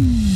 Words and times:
Mm-hmm. 0.00 0.29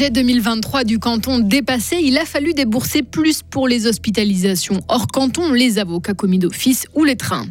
Budget 0.00 0.12
2023 0.12 0.84
du 0.84 0.98
canton 0.98 1.40
dépassé, 1.40 1.98
il 2.02 2.16
a 2.16 2.24
fallu 2.24 2.54
débourser 2.54 3.02
plus 3.02 3.42
pour 3.42 3.68
les 3.68 3.86
hospitalisations 3.86 4.80
hors 4.88 5.08
canton, 5.08 5.52
les 5.52 5.78
avocats 5.78 6.14
commis 6.14 6.38
d'office 6.38 6.86
ou 6.94 7.04
les 7.04 7.16
trains. 7.16 7.44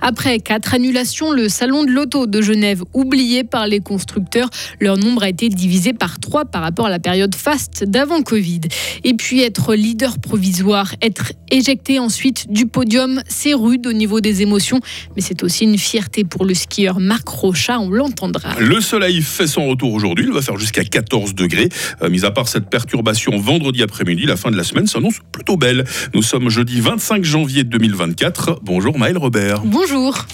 Après 0.00 0.40
quatre 0.40 0.74
annulations, 0.74 1.30
le 1.30 1.48
salon 1.48 1.84
de 1.84 1.92
l'auto 1.92 2.26
de 2.26 2.42
Genève, 2.42 2.82
oublié 2.92 3.44
par 3.44 3.68
les 3.68 3.78
constructeurs, 3.78 4.50
leur 4.80 4.96
nombre 4.96 5.22
a 5.22 5.28
été 5.28 5.48
divisé 5.48 5.92
par 5.92 6.18
trois 6.18 6.44
par 6.44 6.62
rapport 6.62 6.86
à 6.86 6.90
la 6.90 6.98
période 6.98 7.36
faste 7.36 7.84
d'avant 7.84 8.22
Covid. 8.22 8.62
Et 9.04 9.14
puis 9.14 9.42
être 9.42 9.76
leader 9.76 10.18
provisoire, 10.18 10.96
être 11.02 11.32
éjecté 11.52 12.00
ensuite 12.00 12.50
du 12.50 12.66
podium, 12.66 13.22
c'est 13.28 13.54
rude 13.54 13.86
au 13.86 13.92
niveau 13.92 14.20
des 14.20 14.42
émotions, 14.42 14.80
mais 15.14 15.22
c'est 15.22 15.44
aussi 15.44 15.64
une 15.64 15.78
fierté 15.78 16.24
pour 16.24 16.46
le 16.46 16.54
skieur 16.54 16.98
Marc 16.98 17.28
Rochat, 17.28 17.78
on 17.78 17.90
l'entendra. 17.90 18.58
Le 18.58 18.80
soleil 18.80 19.22
fait 19.22 19.46
son 19.46 19.68
retour 19.68 19.92
aujourd'hui, 19.92 20.24
il 20.26 20.32
va 20.32 20.42
faire 20.42 20.58
jusqu'à 20.58 20.82
14 20.82 21.36
degrés. 21.36 21.68
Euh, 22.00 22.08
mis 22.08 22.24
à 22.24 22.30
part 22.30 22.48
cette 22.48 22.70
perturbation 22.70 23.36
vendredi 23.38 23.82
après-midi, 23.82 24.24
la 24.26 24.36
fin 24.36 24.50
de 24.50 24.56
la 24.56 24.64
semaine 24.64 24.86
s'annonce 24.86 25.18
plutôt 25.32 25.56
belle. 25.56 25.84
Nous 26.14 26.22
sommes 26.22 26.48
jeudi 26.48 26.80
25 26.80 27.24
janvier 27.24 27.64
2024. 27.64 28.60
Bonjour 28.62 28.98
Maël 28.98 29.18
Robert. 29.18 29.62
Bonjour. 29.64 30.26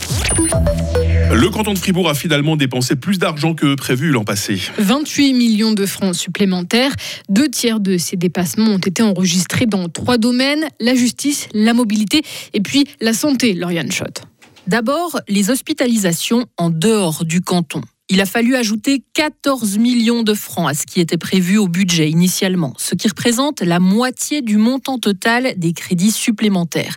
Le 1.31 1.51
canton 1.51 1.75
de 1.75 1.79
Fribourg 1.79 2.09
a 2.09 2.15
finalement 2.15 2.57
dépensé 2.57 2.97
plus 2.97 3.19
d'argent 3.19 3.55
que 3.55 3.75
prévu 3.75 4.11
l'an 4.11 4.25
passé. 4.25 4.61
28 4.79 5.35
millions 5.35 5.73
de 5.73 5.85
francs 5.85 6.15
supplémentaires. 6.15 6.95
Deux 7.29 7.49
tiers 7.49 7.81
de 7.81 7.99
ces 7.99 8.17
dépassements 8.17 8.71
ont 8.71 8.79
été 8.79 9.03
enregistrés 9.03 9.67
dans 9.67 9.89
trois 9.89 10.17
domaines 10.17 10.67
la 10.81 10.95
justice, 10.95 11.49
la 11.53 11.75
mobilité 11.75 12.23
et 12.55 12.61
puis 12.61 12.85
la 13.01 13.13
santé, 13.13 13.53
Lauriane 13.53 13.93
Schott. 13.93 14.23
D'abord, 14.67 15.19
les 15.29 15.51
hospitalisations 15.51 16.47
en 16.57 16.71
dehors 16.71 17.25
du 17.25 17.41
canton. 17.41 17.81
Il 18.11 18.23
a 18.23 18.27
fallu 18.27 18.57
ajouter 18.57 19.03
14 19.13 19.77
millions 19.77 20.23
de 20.23 20.33
francs 20.33 20.71
à 20.71 20.75
ce 20.75 20.87
qui 20.87 21.01
était 21.01 21.19
prévu 21.19 21.59
au 21.59 21.69
budget 21.69 22.09
initialement, 22.09 22.73
ce 22.79 22.95
qui 22.95 23.07
représente 23.07 23.61
la 23.61 23.81
moitié 23.81 24.41
du 24.41 24.57
montant 24.57 24.99
total 24.99 25.53
des 25.59 25.75
crédits 25.75 26.11
supplémentaires. 26.11 26.97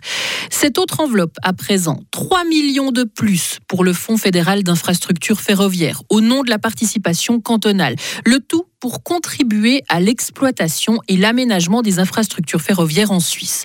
Cette 0.50 0.78
autre 0.78 1.00
enveloppe, 1.00 1.36
à 1.42 1.52
présent, 1.52 2.02
3 2.12 2.44
millions 2.44 2.92
de 2.92 3.04
plus 3.04 3.58
pour 3.68 3.84
le 3.84 3.92
Fonds 3.92 4.16
fédéral 4.16 4.62
d'infrastructure 4.62 5.40
ferroviaire, 5.40 6.02
au 6.08 6.22
nom 6.22 6.42
de 6.42 6.50
la 6.50 6.58
participation 6.58 7.40
cantonale. 7.40 7.96
Le 8.24 8.40
tout 8.40 8.64
pour 8.82 9.04
contribuer 9.04 9.84
à 9.88 10.00
l'exploitation 10.00 10.98
et 11.06 11.16
l'aménagement 11.16 11.82
des 11.82 12.00
infrastructures 12.00 12.60
ferroviaires 12.60 13.12
en 13.12 13.20
Suisse. 13.20 13.64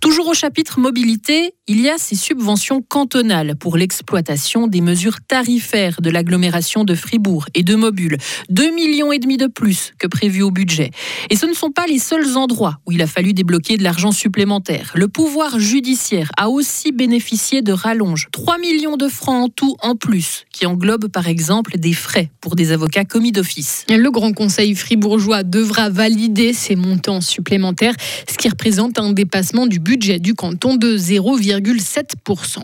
Toujours 0.00 0.26
au 0.28 0.32
chapitre 0.32 0.80
mobilité, 0.80 1.52
il 1.66 1.82
y 1.82 1.90
a 1.90 1.98
ces 1.98 2.14
subventions 2.14 2.80
cantonales 2.80 3.56
pour 3.56 3.76
l'exploitation 3.76 4.66
des 4.66 4.80
mesures 4.80 5.18
tarifaires 5.28 6.00
de 6.00 6.08
l'agglomération 6.08 6.84
de 6.84 6.94
Fribourg 6.94 7.44
et 7.52 7.62
de 7.62 7.74
Mobile. 7.74 8.16
2 8.48 8.74
millions 8.74 9.12
et 9.12 9.18
demi 9.18 9.36
de 9.36 9.48
plus 9.48 9.92
que 9.98 10.06
prévu 10.06 10.40
au 10.40 10.50
budget. 10.50 10.92
Et 11.28 11.36
ce 11.36 11.44
ne 11.44 11.52
sont 11.52 11.70
pas 11.70 11.86
les 11.86 11.98
seuls 11.98 12.38
endroits 12.38 12.78
où 12.86 12.92
il 12.92 13.02
a 13.02 13.06
fallu 13.06 13.34
débloquer 13.34 13.76
de 13.76 13.82
l'argent 13.82 14.12
supplémentaire. 14.12 14.92
Le 14.94 15.08
pouvoir 15.08 15.58
judiciaire 15.58 16.30
a 16.38 16.48
aussi 16.48 16.90
bénéficié 16.90 17.60
de 17.60 17.72
rallonges. 17.72 18.28
3 18.32 18.56
millions 18.56 18.96
de 18.96 19.08
francs 19.08 19.44
en 19.44 19.48
tout 19.50 19.76
en 19.82 19.94
plus, 19.94 20.46
qui 20.52 20.64
englobent 20.64 21.08
par 21.08 21.28
exemple 21.28 21.76
des 21.76 21.92
frais 21.92 22.30
pour 22.40 22.56
des 22.56 22.72
avocats 22.72 23.04
commis 23.04 23.32
d'office. 23.32 23.84
Le 23.90 24.10
Grand 24.10 24.32
Conseil 24.32 24.53
fribourgeois 24.74 25.42
devra 25.42 25.88
valider 25.88 26.52
ces 26.52 26.76
montants 26.76 27.20
supplémentaires, 27.20 27.94
ce 28.28 28.36
qui 28.36 28.48
représente 28.48 28.98
un 28.98 29.12
dépassement 29.12 29.66
du 29.66 29.78
budget 29.78 30.18
du 30.18 30.34
canton 30.34 30.76
de 30.76 30.96
0,7%. 30.96 32.62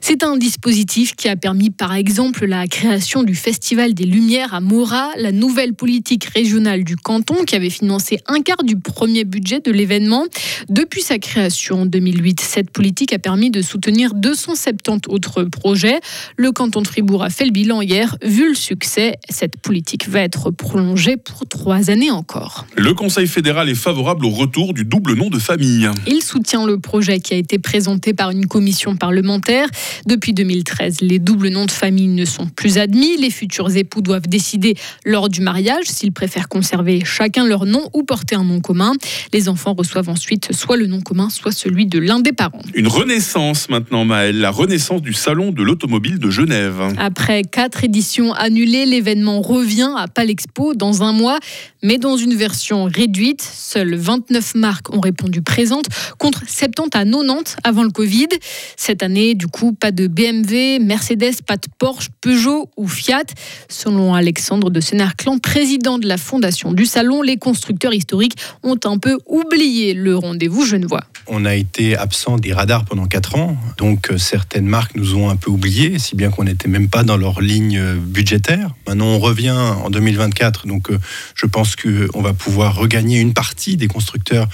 C'est 0.00 0.22
un 0.22 0.36
dispositif 0.36 1.14
qui 1.16 1.28
a 1.28 1.36
permis 1.36 1.70
par 1.70 1.94
exemple 1.94 2.46
la 2.46 2.66
création 2.66 3.22
du 3.24 3.34
Festival 3.34 3.94
des 3.94 4.04
Lumières 4.04 4.54
à 4.54 4.60
Mora, 4.60 5.10
la 5.16 5.32
nouvelle 5.32 5.74
politique 5.74 6.24
régionale 6.24 6.84
du 6.84 6.96
canton 6.96 7.44
qui 7.44 7.54
avait 7.54 7.68
financé 7.68 8.18
un 8.26 8.40
quart 8.40 8.62
du 8.62 8.76
premier 8.76 9.24
budget 9.24 9.60
de 9.60 9.70
l'événement. 9.70 10.24
Depuis 10.68 11.02
sa 11.02 11.18
création 11.18 11.82
en 11.82 11.86
2008, 11.86 12.40
cette 12.40 12.70
politique 12.70 13.12
a 13.12 13.18
permis 13.18 13.50
de 13.50 13.60
soutenir 13.60 14.14
270 14.14 15.08
autres 15.08 15.44
projets. 15.44 16.00
Le 16.36 16.52
canton 16.52 16.80
de 16.80 16.86
Fribourg 16.86 17.22
a 17.22 17.30
fait 17.30 17.44
le 17.44 17.50
bilan 17.50 17.82
hier. 17.82 18.16
Vu 18.22 18.48
le 18.48 18.54
succès, 18.54 19.16
cette 19.28 19.58
politique 19.60 20.08
va 20.08 20.20
être 20.20 20.50
prolongée 20.50 21.07
pour 21.16 21.46
trois 21.48 21.90
années 21.90 22.10
encore. 22.10 22.66
Le 22.76 22.94
Conseil 22.94 23.26
fédéral 23.26 23.68
est 23.68 23.74
favorable 23.74 24.26
au 24.26 24.30
retour 24.30 24.74
du 24.74 24.84
double 24.84 25.14
nom 25.14 25.30
de 25.30 25.38
famille. 25.38 25.88
Il 26.06 26.22
soutient 26.22 26.66
le 26.66 26.78
projet 26.78 27.20
qui 27.20 27.34
a 27.34 27.36
été 27.36 27.58
présenté 27.58 28.14
par 28.14 28.30
une 28.30 28.46
commission 28.46 28.96
parlementaire. 28.96 29.68
Depuis 30.06 30.32
2013, 30.32 31.00
les 31.00 31.18
doubles 31.18 31.48
noms 31.48 31.66
de 31.66 31.70
famille 31.70 32.08
ne 32.08 32.24
sont 32.24 32.46
plus 32.46 32.78
admis. 32.78 33.16
Les 33.16 33.30
futurs 33.30 33.76
époux 33.76 34.02
doivent 34.02 34.28
décider 34.28 34.76
lors 35.04 35.28
du 35.28 35.40
mariage 35.40 35.86
s'ils 35.86 36.12
préfèrent 36.12 36.48
conserver 36.48 37.04
chacun 37.04 37.46
leur 37.46 37.66
nom 37.66 37.88
ou 37.94 38.02
porter 38.02 38.36
un 38.36 38.44
nom 38.44 38.60
commun. 38.60 38.92
Les 39.32 39.48
enfants 39.48 39.74
reçoivent 39.74 40.08
ensuite 40.08 40.52
soit 40.52 40.76
le 40.76 40.86
nom 40.86 41.00
commun, 41.00 41.30
soit 41.30 41.52
celui 41.52 41.86
de 41.86 41.98
l'un 41.98 42.20
des 42.20 42.32
parents. 42.32 42.62
Une 42.74 42.88
renaissance 42.88 43.68
maintenant, 43.68 44.04
Maëlle, 44.04 44.40
la 44.40 44.50
renaissance 44.50 45.02
du 45.02 45.12
Salon 45.12 45.52
de 45.52 45.62
l'Automobile 45.62 46.18
de 46.18 46.30
Genève. 46.30 46.82
Après 46.98 47.42
quatre 47.42 47.84
éditions 47.84 48.32
annulées, 48.32 48.86
l'événement 48.86 49.40
revient 49.40 49.90
à 49.96 50.08
Palexpo 50.08 50.74
dans 50.74 50.97
un 51.02 51.12
mois, 51.12 51.38
mais 51.82 51.98
dans 51.98 52.16
une 52.16 52.34
version 52.34 52.84
réduite. 52.84 53.42
Seules 53.42 53.94
29 53.94 54.54
marques 54.54 54.94
ont 54.94 55.00
répondu 55.00 55.42
présentes 55.42 55.86
contre 56.18 56.40
70 56.46 56.88
à 56.94 57.04
90 57.04 57.56
avant 57.64 57.82
le 57.82 57.90
Covid. 57.90 58.28
Cette 58.76 59.02
année, 59.02 59.34
du 59.34 59.46
coup, 59.46 59.72
pas 59.72 59.90
de 59.90 60.06
BMW, 60.06 60.78
Mercedes, 60.80 61.42
pas 61.46 61.56
de 61.56 61.66
Porsche, 61.78 62.08
Peugeot 62.20 62.68
ou 62.76 62.88
Fiat. 62.88 63.24
Selon 63.68 64.14
Alexandre 64.14 64.70
de 64.70 64.80
Sénarclan, 64.80 65.38
président 65.38 65.98
de 65.98 66.06
la 66.06 66.16
fondation 66.16 66.72
du 66.72 66.86
salon, 66.86 67.22
les 67.22 67.36
constructeurs 67.36 67.94
historiques 67.94 68.36
ont 68.62 68.78
un 68.84 68.98
peu 68.98 69.18
oublié 69.26 69.94
le 69.94 70.16
rendez-vous 70.16 70.64
genevois. 70.64 71.04
On 71.26 71.44
a 71.44 71.54
été 71.54 71.96
absent 71.96 72.36
des 72.36 72.52
radars 72.52 72.84
pendant 72.84 73.06
4 73.06 73.36
ans, 73.36 73.56
donc 73.76 74.10
euh, 74.10 74.18
certaines 74.18 74.66
marques 74.66 74.96
nous 74.96 75.14
ont 75.14 75.28
un 75.28 75.36
peu 75.36 75.50
oubliés, 75.50 75.98
si 75.98 76.16
bien 76.16 76.30
qu'on 76.30 76.44
n'était 76.44 76.68
même 76.68 76.88
pas 76.88 77.02
dans 77.02 77.16
leur 77.16 77.40
ligne 77.40 77.78
euh, 77.78 77.96
budgétaire. 77.96 78.74
Maintenant, 78.86 79.06
on 79.06 79.18
revient 79.18 79.50
en 79.50 79.90
2024, 79.90 80.66
donc 80.66 80.87
je 81.34 81.46
pense 81.46 81.76
qu'on 81.76 82.22
va 82.22 82.32
pouvoir 82.32 82.74
regagner 82.74 83.20
une 83.20 83.34
partie 83.34 83.76
des 83.76 83.88
constructeurs 83.88 84.48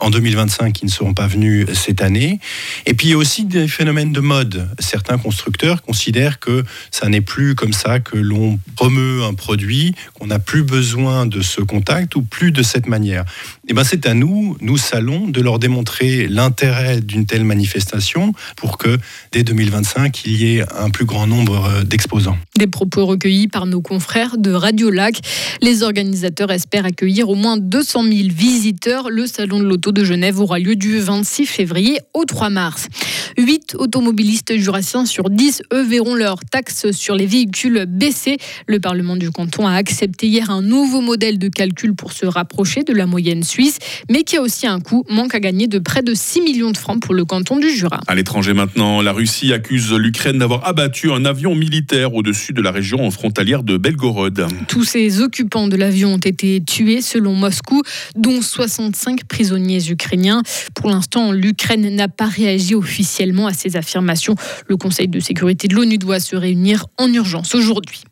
en 0.00 0.10
2025 0.10 0.72
qui 0.72 0.84
ne 0.84 0.90
seront 0.90 1.14
pas 1.14 1.26
venus 1.26 1.66
cette 1.72 2.02
année. 2.02 2.38
Et 2.86 2.94
puis 2.94 3.08
il 3.08 3.10
y 3.10 3.14
a 3.14 3.16
aussi 3.16 3.44
des 3.44 3.68
phénomènes 3.68 4.12
de 4.12 4.20
mode. 4.20 4.68
Certains 4.78 5.18
constructeurs 5.18 5.82
considèrent 5.82 6.38
que 6.38 6.64
ça 6.90 7.08
n'est 7.08 7.20
plus 7.20 7.54
comme 7.54 7.72
ça 7.72 7.98
que 8.00 8.16
l'on 8.16 8.58
promeut 8.76 9.22
un 9.24 9.34
produit, 9.34 9.94
qu'on 10.14 10.26
n'a 10.26 10.38
plus 10.38 10.62
besoin 10.62 11.26
de 11.26 11.40
ce 11.40 11.60
contact 11.60 12.16
ou 12.16 12.22
plus 12.22 12.52
de 12.52 12.62
cette 12.62 12.86
manière. 12.86 13.22
Et 13.66 13.70
eh 13.70 13.74
ben 13.74 13.84
c'est 13.84 14.06
à 14.06 14.14
nous, 14.14 14.56
nous 14.60 14.76
salons, 14.76 15.28
de 15.28 15.40
leur 15.40 15.58
démontrer 15.58 16.28
l'intérêt 16.28 17.00
d'une 17.00 17.26
telle 17.26 17.44
manifestation 17.44 18.32
pour 18.56 18.78
que 18.78 18.98
dès 19.32 19.42
2025 19.42 20.24
il 20.24 20.36
y 20.36 20.56
ait 20.56 20.64
un 20.78 20.90
plus 20.90 21.04
grand 21.04 21.26
nombre 21.26 21.64
euh, 21.64 21.84
d'exposants. 21.84 22.38
Des 22.56 22.66
propos 22.66 23.06
recueillis 23.06 23.48
par 23.48 23.66
nos 23.66 23.80
confrères 23.80 24.38
de 24.38 24.52
Radio 24.52 24.90
Lac. 24.90 25.20
Les 25.60 25.82
organisateurs 25.82 26.50
espèrent 26.50 26.86
accueillir 26.86 27.28
au 27.28 27.34
moins 27.34 27.56
200 27.56 28.04
000 28.04 28.14
visiteurs. 28.30 29.10
Le 29.10 29.26
salon 29.26 29.58
de 29.58 29.64
l'auto 29.64 29.87
de 29.92 30.04
Genève 30.04 30.40
aura 30.40 30.58
lieu 30.58 30.76
du 30.76 30.98
26 30.98 31.46
février 31.46 31.98
au 32.14 32.24
3 32.24 32.50
mars. 32.50 32.88
8 33.36 33.76
automobilistes 33.78 34.56
jurassiens 34.56 35.06
sur 35.06 35.30
10, 35.30 35.62
eux, 35.72 35.82
verront 35.82 36.14
leur 36.14 36.40
taxe 36.44 36.90
sur 36.90 37.14
les 37.14 37.26
véhicules 37.26 37.86
baisser. 37.86 38.38
Le 38.66 38.80
Parlement 38.80 39.16
du 39.16 39.30
canton 39.30 39.66
a 39.66 39.72
accepté 39.72 40.26
hier 40.26 40.50
un 40.50 40.62
nouveau 40.62 41.00
modèle 41.00 41.38
de 41.38 41.48
calcul 41.48 41.94
pour 41.94 42.12
se 42.12 42.26
rapprocher 42.26 42.82
de 42.82 42.92
la 42.92 43.06
moyenne 43.06 43.42
suisse, 43.42 43.78
mais 44.10 44.24
qui 44.24 44.36
a 44.36 44.42
aussi 44.42 44.66
un 44.66 44.80
coût, 44.80 45.04
manque 45.08 45.34
à 45.34 45.40
gagner 45.40 45.66
de 45.66 45.78
près 45.78 46.02
de 46.02 46.14
6 46.14 46.40
millions 46.40 46.70
de 46.70 46.76
francs 46.76 47.00
pour 47.00 47.14
le 47.14 47.24
canton 47.24 47.58
du 47.58 47.70
Jura. 47.70 48.00
À 48.06 48.14
l'étranger 48.14 48.54
maintenant, 48.54 49.02
la 49.02 49.12
Russie 49.12 49.52
accuse 49.52 49.92
l'Ukraine 49.92 50.38
d'avoir 50.38 50.66
abattu 50.66 51.12
un 51.12 51.24
avion 51.24 51.54
militaire 51.54 52.14
au-dessus 52.14 52.52
de 52.52 52.62
la 52.62 52.70
région 52.70 53.10
frontalière 53.10 53.62
de 53.62 53.76
Belgorod. 53.76 54.46
Tous 54.68 54.84
ces 54.84 55.20
occupants 55.20 55.68
de 55.68 55.76
l'avion 55.76 56.14
ont 56.14 56.18
été 56.18 56.62
tués 56.64 57.02
selon 57.02 57.34
Moscou, 57.34 57.82
dont 58.16 58.42
65 58.42 59.24
prisonniers 59.24 59.77
ukrainiens. 59.90 60.42
Pour 60.74 60.90
l'instant, 60.90 61.32
l'Ukraine 61.32 61.94
n'a 61.94 62.08
pas 62.08 62.26
réagi 62.26 62.74
officiellement 62.74 63.46
à 63.46 63.52
ces 63.52 63.76
affirmations. 63.76 64.34
Le 64.66 64.76
Conseil 64.76 65.08
de 65.08 65.20
sécurité 65.20 65.68
de 65.68 65.74
l'ONU 65.74 65.98
doit 65.98 66.20
se 66.20 66.36
réunir 66.36 66.86
en 66.98 67.12
urgence 67.12 67.54
aujourd'hui. 67.54 68.02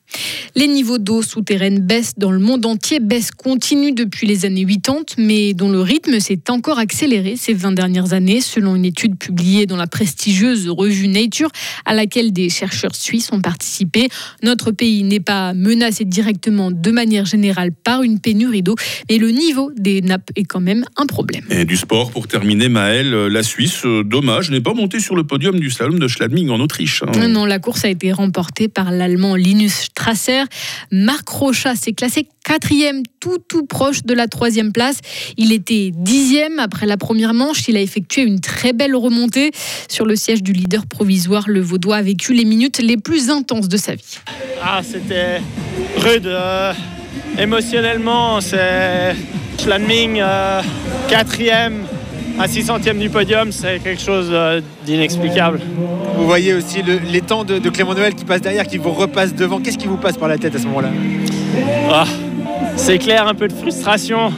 Les 0.55 0.69
niveaux 0.69 0.99
d'eau 0.99 1.21
souterraine 1.23 1.81
baissent 1.81 2.15
dans 2.17 2.31
le 2.31 2.39
monde 2.39 2.65
entier, 2.65 2.99
baisse 2.99 3.31
continue 3.31 3.93
depuis 3.93 4.27
les 4.27 4.47
années 4.47 4.65
80, 4.65 5.17
mais 5.19 5.53
dont 5.53 5.71
le 5.71 5.81
rythme 5.81 6.19
s'est 6.19 6.49
encore 6.49 6.79
accéléré 6.79 7.37
ces 7.37 7.53
20 7.53 7.73
dernières 7.73 8.13
années, 8.15 8.41
selon 8.41 8.75
une 8.75 8.85
étude 8.85 9.19
publiée 9.19 9.67
dans 9.67 9.77
la 9.77 9.87
prestigieuse 9.87 10.69
revue 10.69 11.09
Nature, 11.09 11.51
à 11.85 11.95
laquelle 11.95 12.33
des 12.33 12.49
chercheurs 12.49 12.95
suisses 12.95 13.31
ont 13.33 13.41
participé. 13.41 14.09
Notre 14.43 14.71
pays 14.71 15.03
n'est 15.03 15.21
pas 15.21 15.53
menacé 15.53 16.05
directement 16.05 16.71
de 16.71 16.91
manière 16.91 17.27
générale 17.27 17.71
par 17.73 18.03
une 18.03 18.19
pénurie 18.21 18.63
d'eau, 18.63 18.77
mais 19.11 19.19
le 19.19 19.31
niveau 19.31 19.71
des 19.77 20.01
nappes 20.01 20.31
est 20.37 20.45
quand 20.45 20.61
même 20.61 20.85
un 20.97 21.07
problème. 21.07 21.45
Et 21.51 21.65
du 21.65 21.77
sport 21.77 22.11
pour 22.11 22.29
terminer, 22.29 22.69
Maël, 22.69 23.11
la 23.11 23.43
Suisse, 23.43 23.85
euh, 23.85 24.03
dommage, 24.03 24.51
n'est 24.51 24.61
pas 24.61 24.75
montée 24.75 25.01
sur 25.01 25.17
le 25.17 25.25
podium 25.25 25.61
du 25.61 25.71
slalom 25.71 25.99
de 25.99 26.09
Schladming 26.09 26.49
en 26.49 26.61
Autriche. 26.61 27.03
Hein. 27.03 27.29
Non, 27.29 27.45
la 27.45 27.59
course 27.59 27.85
a 27.85 27.89
été 27.89 28.13
remportée 28.13 28.69
par 28.69 28.91
l'Allemand 28.91 29.37
Linus 29.37 29.89
Strasser. 29.97 30.43
Marc 30.93 31.27
Rocha 31.27 31.75
s'est 31.75 31.95
classé 31.95 32.29
quatrième, 32.45 33.03
tout 33.19 33.39
tout 33.49 33.65
proche 33.65 34.03
de 34.05 34.13
la 34.13 34.29
troisième 34.29 34.71
place. 34.71 34.99
Il 35.39 35.53
était 35.53 35.91
dixième 35.93 36.59
après 36.59 36.85
la 36.85 36.99
première 36.99 37.33
manche. 37.33 37.67
Il 37.69 37.79
a 37.79 37.81
effectué 37.81 38.23
une 38.23 38.41
très 38.41 38.75
belle 38.75 38.95
remontée 38.95 39.53
sur 39.89 40.05
le 40.05 40.15
siège 40.15 40.43
du 40.43 40.53
leader 40.53 40.87
provisoire. 40.87 41.45
Le 41.49 41.61
Vaudois 41.61 41.97
a 41.97 42.03
vécu 42.03 42.35
les 42.35 42.45
minutes 42.45 42.79
les 42.79 42.99
plus 42.99 43.31
intenses 43.31 43.69
de 43.69 43.77
sa 43.79 43.95
vie. 43.95 44.19
Ah, 44.63 44.83
c'était 44.85 45.41
rude. 45.97 46.27
Euh, 46.27 46.75
émotionnellement, 47.39 48.43
c'est 48.43 49.17
Schladming, 49.59 50.21
euh, 50.21 50.61
quatrième 51.09 51.87
à 52.39 52.49
6 52.49 52.65
centièmes 52.65 52.99
du 52.99 53.09
podium, 53.09 53.51
c'est 53.51 53.79
quelque 53.79 54.01
chose 54.01 54.29
euh, 54.31 54.61
d'inexplicable. 54.85 55.61
Vous 56.17 56.27
voyez 56.27 56.55
aussi 56.55 56.83
les 56.83 57.21
temps 57.21 57.45
de, 57.45 57.59
Clément 57.71 57.95
Noël 57.95 58.15
qui 58.15 58.25
passe 58.25 58.41
derrière, 58.41 58.67
qui 58.67 58.79
vous 58.79 58.93
repasse 58.93 59.35
devant. 59.35 59.61
Qu'est-ce 59.61 59.79
qui 59.79 59.87
vous 59.87 59.97
passe 59.97 60.17
par 60.17 60.29
la 60.29 60.39
tête 60.39 60.55
à 60.55 60.59
ce 60.59 60.67
moment-là? 60.67 60.91
Ah, 61.91 62.05
C'est 62.77 62.99
clair, 62.99 63.27
un 63.27 63.35
peu 63.35 63.49
de 63.49 63.53
frustration. 63.53 64.33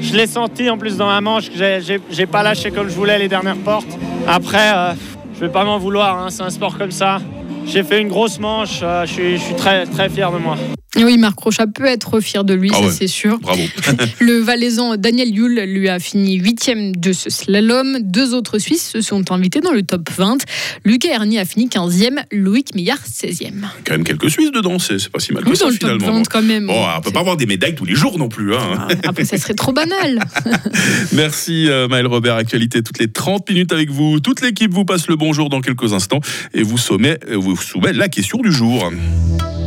Je 0.00 0.14
l'ai 0.14 0.26
senti 0.26 0.68
en 0.68 0.76
plus 0.76 0.96
dans 0.96 1.08
la 1.08 1.20
manche, 1.20 1.50
que 1.50 1.80
j'ai 2.10 2.26
pas 2.26 2.42
lâché 2.42 2.70
comme 2.70 2.88
je 2.88 2.94
voulais 2.94 3.18
les 3.18 3.28
dernières 3.28 3.56
portes. 3.56 3.98
Après, 4.26 4.70
je 4.70 4.74
euh, 4.74 4.92
je 5.34 5.40
vais 5.40 5.48
pas 5.52 5.64
m'en 5.64 5.78
vouloir, 5.78 6.18
hein, 6.18 6.28
c'est 6.30 6.42
un 6.42 6.50
sport 6.50 6.78
comme 6.78 6.92
ça. 6.92 7.20
J'ai 7.66 7.82
fait 7.82 8.00
une 8.00 8.08
grosse 8.08 8.38
manche, 8.38 8.80
euh, 8.82 9.04
je, 9.06 9.12
suis, 9.12 9.36
je 9.36 9.42
suis 9.42 9.54
très, 9.54 9.86
très 9.86 10.08
fier 10.08 10.30
de 10.30 10.38
moi. 10.38 10.56
Oui, 10.96 11.18
Marc 11.18 11.38
Rochat 11.38 11.66
peut 11.66 11.86
être 11.86 12.20
fier 12.20 12.44
de 12.44 12.54
lui, 12.54 12.70
ah 12.72 12.82
ça 12.82 12.90
c'est 12.90 13.06
sûr. 13.06 13.38
Bravo. 13.40 13.62
le 14.20 14.38
Valaisan 14.38 14.96
Daniel 14.96 15.34
Yule 15.34 15.64
lui 15.66 15.88
a 15.88 15.98
fini 15.98 16.34
huitième 16.34 16.94
de 16.94 17.12
ce 17.12 17.30
slalom. 17.30 17.98
Deux 18.00 18.34
autres 18.34 18.58
Suisses 18.58 18.90
se 18.90 19.00
sont 19.00 19.32
invités 19.32 19.60
dans 19.60 19.72
le 19.72 19.82
top 19.82 20.08
20. 20.10 20.38
Lucas 20.84 21.10
Ernie 21.10 21.38
a 21.38 21.44
fini 21.44 21.66
15e, 21.66 22.22
Loïc 22.32 22.74
Meillard 22.74 22.98
16e. 22.98 23.52
Quand 23.84 23.92
même 23.92 24.04
quelques 24.04 24.30
Suisses 24.30 24.52
dedans, 24.52 24.78
c'est 24.78 25.08
pas 25.08 25.18
si 25.18 25.32
mal 25.32 25.44
que 25.44 25.54
ça 25.54 25.66
Top 25.78 26.00
20, 26.00 26.28
quand 26.28 26.42
même. 26.42 26.66
Bon, 26.66 26.84
on 26.96 27.00
peut 27.00 27.10
pas 27.10 27.20
avoir 27.20 27.36
des 27.36 27.46
médailles 27.46 27.74
tous 27.74 27.84
les 27.84 27.94
jours 27.94 28.18
non 28.18 28.28
plus. 28.28 28.54
Hein. 28.54 28.60
Ah, 28.78 29.08
après, 29.08 29.24
ça 29.24 29.38
serait 29.38 29.54
trop 29.54 29.72
banal. 29.72 30.20
Merci 31.12 31.68
euh, 31.68 31.88
Maël 31.88 32.06
Robert, 32.06 32.36
actualité 32.36 32.82
toutes 32.82 32.98
les 32.98 33.08
30 33.08 33.48
minutes 33.50 33.72
avec 33.72 33.90
vous. 33.90 34.20
Toute 34.20 34.40
l'équipe 34.40 34.72
vous 34.72 34.84
passe 34.84 35.08
le 35.08 35.16
bonjour 35.16 35.48
dans 35.48 35.60
quelques 35.60 35.92
instants 35.92 36.20
et 36.52 36.62
vous 36.62 36.78
soumet, 36.78 37.18
euh, 37.28 37.36
vous 37.36 37.56
soumet 37.56 37.92
la 37.92 38.08
question 38.08 38.38
du 38.38 38.52
jour. 38.52 38.90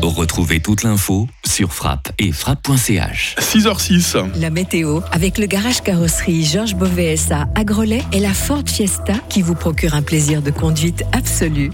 Retrouvez 0.01 0.59
toute 0.59 0.83
l'info 0.83 1.27
sur 1.45 1.73
frappe 1.73 2.11
et 2.19 2.31
frappe.ch. 2.31 3.35
6h06. 3.39 4.39
La 4.39 4.49
météo 4.49 5.01
avec 5.11 5.38
le 5.38 5.45
garage 5.45 5.81
carrosserie 5.81 6.44
Georges 6.44 6.75
Beauvais 6.75 7.15
à 7.31 7.63
Grelais 7.63 8.03
et 8.11 8.19
la 8.19 8.33
Ford 8.33 8.63
Fiesta 8.65 9.13
qui 9.29 9.41
vous 9.41 9.55
procure 9.55 9.94
un 9.95 10.01
plaisir 10.01 10.41
de 10.41 10.51
conduite 10.51 11.03
absolu. 11.13 11.71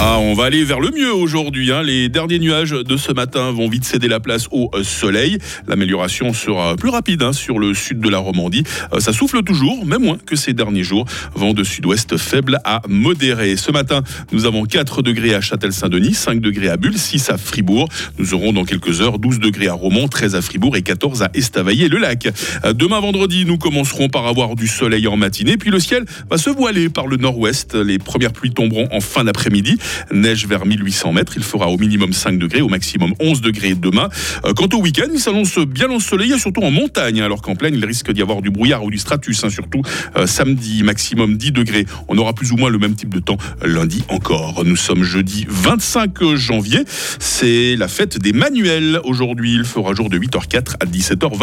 Ah, 0.00 0.20
on 0.20 0.32
va 0.34 0.44
aller 0.44 0.62
vers 0.62 0.78
le 0.78 0.92
mieux 0.92 1.12
aujourd'hui. 1.12 1.72
Hein. 1.72 1.82
Les 1.82 2.08
derniers 2.08 2.38
nuages 2.38 2.70
de 2.70 2.96
ce 2.96 3.10
matin 3.10 3.50
vont 3.50 3.68
vite 3.68 3.84
céder 3.84 4.06
la 4.06 4.20
place 4.20 4.46
au 4.52 4.70
euh, 4.74 4.84
soleil. 4.84 5.38
L'amélioration 5.66 6.32
sera 6.32 6.76
plus 6.76 6.90
rapide 6.90 7.20
hein, 7.24 7.32
sur 7.32 7.58
le 7.58 7.74
sud 7.74 7.98
de 7.98 8.08
la 8.08 8.18
Romandie. 8.18 8.62
Euh, 8.92 9.00
ça 9.00 9.12
souffle 9.12 9.42
toujours, 9.42 9.84
mais 9.84 9.98
moins 9.98 10.16
que 10.24 10.36
ces 10.36 10.52
derniers 10.52 10.84
jours. 10.84 11.04
Vent 11.34 11.52
de 11.52 11.64
sud-ouest 11.64 12.16
faible 12.16 12.60
à 12.64 12.80
modéré. 12.88 13.56
Ce 13.56 13.72
matin, 13.72 14.02
nous 14.30 14.46
avons 14.46 14.66
4 14.66 15.02
degrés 15.02 15.34
à 15.34 15.40
Châtel-Saint-Denis, 15.40 16.14
5 16.14 16.40
degrés 16.40 16.68
à 16.68 16.76
Bulle, 16.76 16.96
6 16.96 17.30
à 17.30 17.36
Fribourg. 17.36 17.88
Nous 18.18 18.34
aurons 18.34 18.52
dans 18.52 18.64
quelques 18.64 19.00
heures 19.00 19.18
12 19.18 19.40
degrés 19.40 19.66
à 19.66 19.74
Romont, 19.74 20.06
13 20.06 20.36
à 20.36 20.42
Fribourg 20.42 20.76
et 20.76 20.82
14 20.82 21.22
à 21.22 21.30
Estavayer-le-Lac. 21.34 22.28
Euh, 22.64 22.72
demain 22.72 23.00
vendredi, 23.00 23.44
nous 23.44 23.58
commencerons 23.58 24.08
par 24.08 24.28
avoir 24.28 24.54
du 24.54 24.68
soleil 24.68 25.08
en 25.08 25.16
matinée, 25.16 25.56
puis 25.56 25.70
le 25.70 25.80
ciel 25.80 26.04
va 26.30 26.38
se 26.38 26.50
voiler 26.50 26.88
par 26.88 27.08
le 27.08 27.16
nord-ouest. 27.16 27.74
Les 27.74 27.98
premières 27.98 28.32
pluies 28.32 28.52
tomberont 28.52 28.86
en 28.92 29.00
fin 29.00 29.24
d'après-midi. 29.24 29.76
Neige 30.12 30.46
vers 30.46 30.66
1800 30.66 31.12
mètres. 31.12 31.32
Il 31.36 31.42
fera 31.42 31.68
au 31.68 31.78
minimum 31.78 32.12
5 32.12 32.38
degrés, 32.38 32.60
au 32.60 32.68
maximum 32.68 33.14
11 33.20 33.40
degrés 33.40 33.74
demain. 33.74 34.08
Euh, 34.44 34.52
quant 34.54 34.68
au 34.72 34.80
week-end, 34.80 35.08
il 35.12 35.20
s'annonce 35.20 35.58
bien 35.58 35.90
ensoleillé, 35.90 36.38
surtout 36.38 36.62
en 36.62 36.70
montagne, 36.70 37.20
alors 37.20 37.42
qu'en 37.42 37.54
plaine, 37.54 37.74
il 37.74 37.84
risque 37.84 38.12
d'y 38.12 38.22
avoir 38.22 38.42
du 38.42 38.50
brouillard 38.50 38.84
ou 38.84 38.90
du 38.90 38.98
stratus, 38.98 39.44
hein, 39.44 39.50
surtout 39.50 39.82
euh, 40.16 40.26
samedi, 40.26 40.82
maximum 40.82 41.36
10 41.36 41.52
degrés. 41.52 41.86
On 42.08 42.18
aura 42.18 42.32
plus 42.32 42.52
ou 42.52 42.56
moins 42.56 42.70
le 42.70 42.78
même 42.78 42.94
type 42.94 43.14
de 43.14 43.20
temps 43.20 43.38
lundi 43.62 44.04
encore. 44.08 44.64
Nous 44.64 44.76
sommes 44.76 45.04
jeudi 45.04 45.46
25 45.48 46.34
janvier. 46.34 46.80
C'est 47.18 47.76
la 47.76 47.88
fête 47.88 48.18
des 48.18 48.32
manuels. 48.32 49.00
Aujourd'hui, 49.04 49.54
il 49.54 49.64
fera 49.64 49.94
jour 49.94 50.08
de 50.08 50.18
8h04 50.18 50.76
à 50.80 50.86
17h20. 50.86 51.28